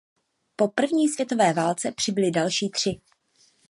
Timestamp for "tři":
2.69-3.01